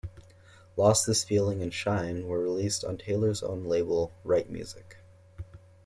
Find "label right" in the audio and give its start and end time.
3.65-4.49